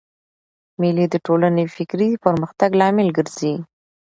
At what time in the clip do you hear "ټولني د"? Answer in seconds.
1.25-1.71